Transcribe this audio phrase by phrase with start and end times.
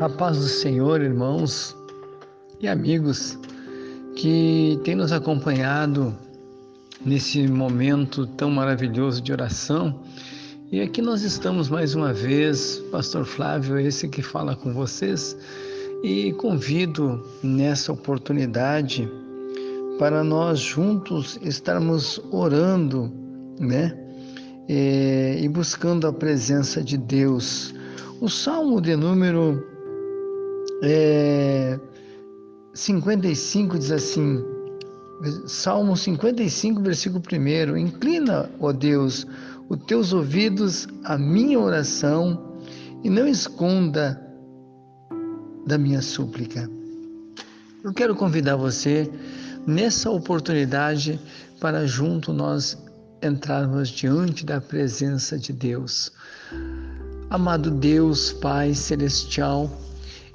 [0.00, 1.76] A paz do Senhor, irmãos
[2.60, 3.36] e amigos
[4.14, 6.14] que têm nos acompanhado
[7.04, 10.00] nesse momento tão maravilhoso de oração.
[10.70, 15.36] E aqui nós estamos mais uma vez, Pastor Flávio, esse que fala com vocês,
[16.04, 19.10] e convido nessa oportunidade
[19.98, 23.12] para nós juntos estarmos orando,
[23.58, 23.98] né?
[24.68, 27.74] É, e buscando a presença de Deus.
[28.20, 29.76] O Salmo de número
[30.82, 31.78] é,
[32.74, 34.44] 55 diz assim,
[35.46, 39.26] Salmo 55, versículo 1: Inclina, ó Deus,
[39.68, 42.56] os teus ouvidos à minha oração
[43.02, 44.20] e não esconda
[45.66, 46.70] da minha súplica.
[47.82, 49.10] Eu quero convidar você
[49.66, 51.20] nessa oportunidade
[51.60, 52.78] para junto nós
[53.22, 56.12] entrarmos diante da presença de Deus.
[57.28, 59.70] Amado Deus, Pai celestial,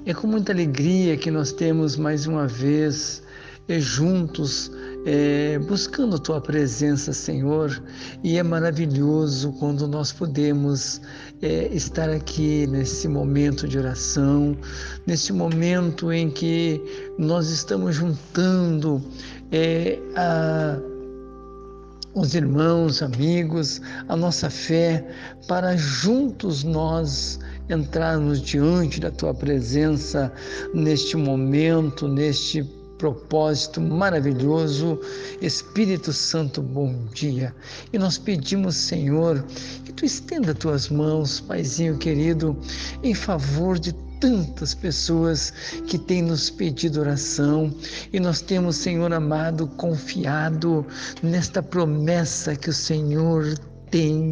[0.06, 3.22] é com muita alegria que nós temos mais uma vez
[3.68, 4.70] é, juntos
[5.06, 7.82] é, buscando a tua presença, Senhor,
[8.22, 11.00] e é maravilhoso quando nós podemos
[11.42, 14.56] é, estar aqui nesse momento de oração,
[15.06, 16.80] nesse momento em que
[17.18, 19.02] nós estamos juntando
[19.50, 20.78] é, a
[22.14, 25.04] os irmãos, amigos, a nossa fé,
[25.48, 30.32] para juntos nós entrarmos diante da tua presença
[30.72, 32.62] neste momento, neste
[32.98, 35.00] propósito maravilhoso.
[35.42, 37.54] Espírito Santo, bom dia.
[37.92, 39.44] E nós pedimos, Senhor,
[39.84, 42.56] que tu estenda tuas mãos, Paizinho querido,
[43.02, 43.92] em favor de
[44.24, 45.52] tantas pessoas
[45.86, 47.70] que têm nos pedido oração.
[48.10, 50.86] E nós temos, Senhor amado, confiado
[51.22, 53.58] nesta promessa que o Senhor
[53.90, 54.23] tem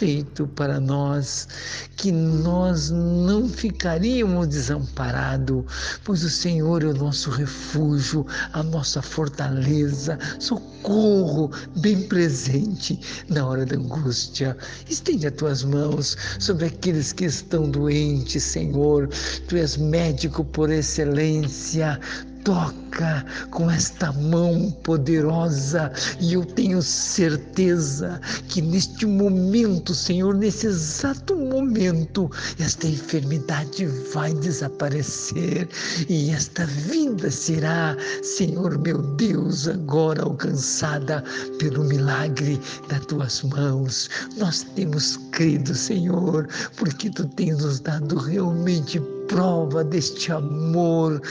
[0.00, 1.46] feito para nós,
[1.94, 5.62] que nós não ficaríamos desamparados,
[6.02, 11.50] pois o Senhor é o nosso refúgio, a nossa fortaleza, socorro
[11.80, 14.56] bem presente na hora da angústia.
[14.88, 19.06] Estende as tuas mãos sobre aqueles que estão doentes, Senhor.
[19.48, 22.00] Tu és médico por excelência,
[22.44, 31.36] toca com esta mão poderosa e eu tenho certeza que neste momento, Senhor, nesse exato
[31.36, 35.68] momento, esta enfermidade vai desaparecer
[36.08, 41.22] e esta vida será, Senhor meu Deus, agora alcançada
[41.58, 44.08] pelo milagre das tuas mãos.
[44.36, 51.22] Nós temos crido, Senhor, porque tu tens nos dado realmente prova deste amor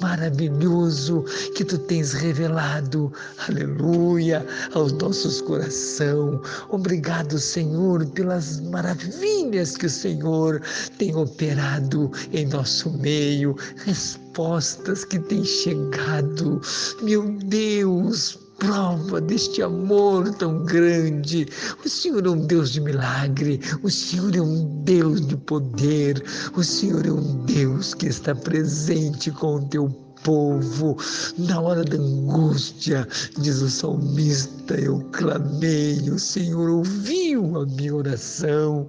[0.00, 1.24] maravilhoso
[1.56, 3.12] que tu tens revelado,
[3.48, 6.40] aleluia, aos nossos corações.
[6.68, 10.62] Obrigado, Senhor, pelas maravilhas que o Senhor
[10.96, 16.60] tem operado em nosso meio, respostas que têm chegado.
[17.02, 21.48] Meu Deus, prova deste amor tão grande.
[21.84, 26.22] O Senhor é um Deus de milagre, o Senhor é um Deus de poder,
[26.54, 29.88] o Senhor é um Deus que está presente com o teu
[30.22, 30.96] povo.
[31.38, 38.86] Na hora da angústia, diz o salmista, eu clamei, o Senhor ouviu a minha oração.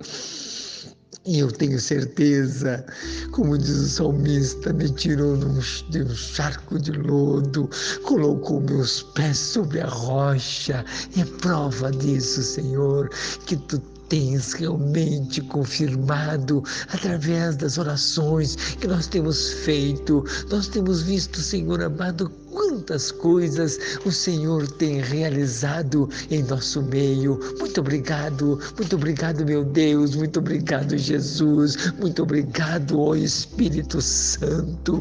[1.23, 2.83] E eu tenho certeza,
[3.31, 7.69] como diz o salmista, me tirou de um charco de lodo,
[8.03, 10.85] colocou meus pés sobre a rocha.
[11.17, 13.09] É prova disso, Senhor,
[13.45, 20.25] que tu tens realmente confirmado através das orações que nós temos feito.
[20.49, 22.29] Nós temos visto, Senhor amado,
[22.71, 27.37] quantas coisas o Senhor tem realizado em nosso meio.
[27.59, 34.99] Muito obrigado, muito obrigado, meu Deus, muito obrigado, Jesus, muito obrigado, ó Espírito Santo,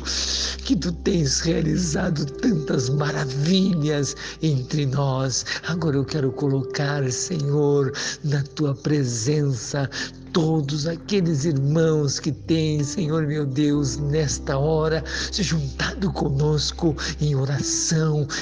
[0.64, 5.46] que tu tens realizado tantas maravilhas entre nós.
[5.68, 7.92] Agora eu quero colocar, Senhor,
[8.24, 9.88] na tua presença
[10.32, 17.59] todos aqueles irmãos que têm, Senhor meu Deus, nesta hora se juntado conosco em oração.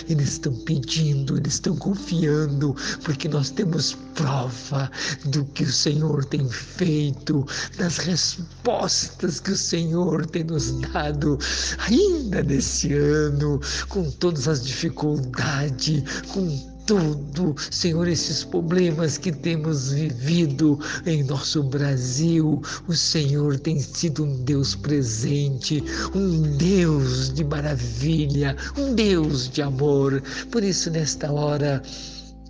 [0.09, 2.75] Eles estão pedindo, eles estão confiando,
[3.05, 4.91] porque nós temos prova
[5.27, 11.39] do que o Senhor tem feito, das respostas que o Senhor tem nos dado
[11.79, 20.81] ainda nesse ano, com todas as dificuldades, com tudo, Senhor, esses problemas que temos vivido
[21.05, 25.85] em nosso Brasil, o Senhor tem sido um Deus presente,
[26.15, 27.08] um Deus
[27.39, 30.21] de maravilha, um Deus de amor.
[30.51, 31.81] Por isso, nesta hora,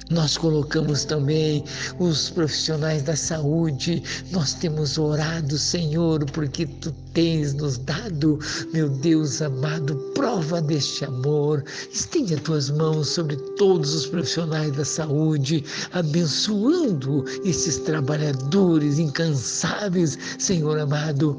[0.08, 1.62] nós colocamos também
[1.98, 4.02] os profissionais da saúde,
[4.32, 8.38] nós temos orado, Senhor, porque tu tens nos dado,
[8.72, 11.62] meu Deus amado, prova deste amor.
[11.92, 15.62] Estende as tuas mãos sobre todos os profissionais da saúde,
[15.92, 21.36] abençoando esses trabalhadores incansáveis, Senhor amado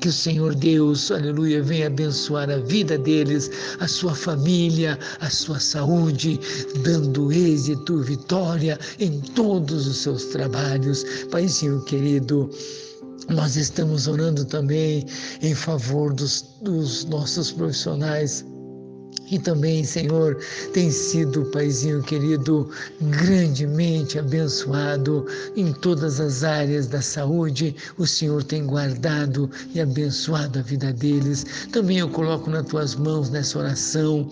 [0.00, 3.50] que o Senhor Deus, aleluia, venha abençoar a vida deles,
[3.80, 6.40] a sua família, a sua saúde,
[6.82, 11.04] dando êxito, vitória em todos os seus trabalhos.
[11.30, 12.50] Paizinho querido,
[13.28, 15.04] nós estamos orando também
[15.42, 18.44] em favor dos, dos nossos profissionais
[19.30, 20.36] e também, Senhor,
[20.72, 22.68] tem sido, Paizinho querido,
[23.00, 27.74] grandemente abençoado em todas as áreas da saúde.
[27.96, 31.46] O Senhor tem guardado e abençoado a vida deles.
[31.72, 34.28] Também eu coloco nas tuas mãos nessa oração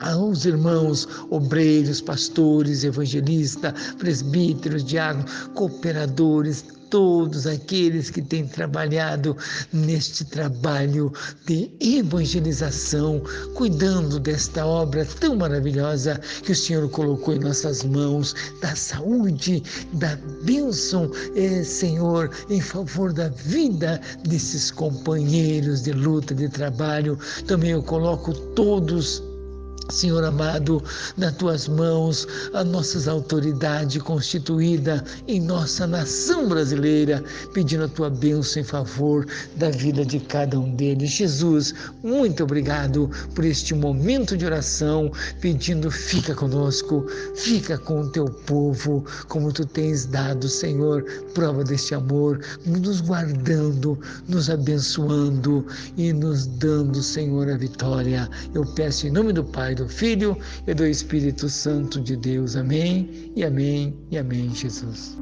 [0.00, 9.34] aos irmãos obreiros, pastores, evangelistas, presbíteros, diáconos, cooperadores, todos aqueles que têm trabalhado
[9.72, 11.10] neste trabalho
[11.46, 13.22] de evangelização,
[13.54, 19.62] cuidando desta obra tão maravilhosa que o Senhor colocou em nossas mãos, da saúde,
[19.94, 23.98] da bênção, é, Senhor, em favor da vida
[24.28, 27.18] desses companheiros de luta, de trabalho.
[27.46, 29.22] Também eu coloco todos
[29.92, 30.82] Senhor amado,
[31.16, 37.22] nas tuas mãos, a nossas autoridades constituída em nossa nação brasileira,
[37.52, 41.10] pedindo a tua bênção em favor da vida de cada um deles.
[41.10, 48.24] Jesus, muito obrigado por este momento de oração, pedindo, fica conosco, fica com o teu
[48.24, 51.04] povo, como tu tens dado, Senhor,
[51.34, 55.66] prova deste amor, nos guardando, nos abençoando
[55.96, 58.28] e nos dando, Senhor, a vitória.
[58.54, 62.54] Eu peço em nome do Pai, do Filho e do Espírito Santo de Deus.
[62.56, 65.18] Amém e amém e amém, Jesus.